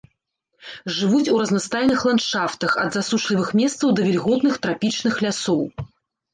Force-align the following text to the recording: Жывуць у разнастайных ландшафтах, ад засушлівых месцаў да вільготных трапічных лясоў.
Жывуць 0.95 1.31
у 1.33 1.35
разнастайных 1.41 1.99
ландшафтах, 2.09 2.71
ад 2.85 2.91
засушлівых 3.01 3.53
месцаў 3.63 3.87
да 4.03 4.09
вільготных 4.11 4.61
трапічных 4.67 5.25
лясоў. 5.29 5.63